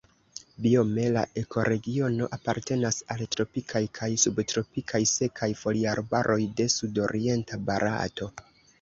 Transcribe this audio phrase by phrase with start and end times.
[0.65, 8.37] Biome la ekoregiono apartenas al tropikaj kaj subtropikaj sekaj foliarbaroj de sudorienta Barato.